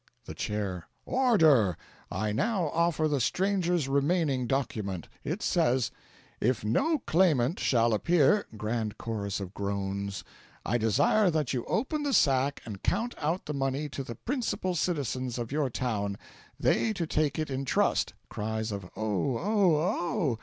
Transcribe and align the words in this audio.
The 0.25 0.33
Chair. 0.33 0.87
"Order! 1.05 1.77
I 2.09 2.31
now 2.31 2.69
offer 2.73 3.07
the 3.07 3.21
stranger's 3.21 3.87
remaining 3.87 4.47
document. 4.47 5.07
It 5.23 5.43
says: 5.43 5.91
'If 6.41 6.65
no 6.65 6.97
claimant 7.05 7.59
shall 7.59 7.93
appear 7.93 8.47
(grand 8.57 8.97
chorus 8.97 9.39
of 9.39 9.53
groans), 9.53 10.23
I 10.65 10.79
desire 10.79 11.29
that 11.29 11.53
you 11.53 11.65
open 11.65 12.01
the 12.01 12.13
sack 12.13 12.63
and 12.65 12.81
count 12.81 13.13
out 13.19 13.45
the 13.45 13.53
money 13.53 13.87
to 13.89 14.03
the 14.03 14.15
principal 14.15 14.73
citizens 14.73 15.37
of 15.37 15.51
your 15.51 15.69
town, 15.69 16.17
they 16.59 16.93
to 16.93 17.05
take 17.05 17.37
it 17.37 17.51
in 17.51 17.63
trust 17.63 18.15
(Cries 18.27 18.71
of 18.71 18.85
"Oh! 18.95 19.37
Oh! 19.37 19.75
Oh!") 19.77 20.39